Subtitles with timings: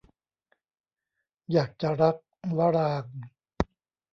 [1.51, 2.15] อยากจะรัก-
[2.57, 3.15] วรางค์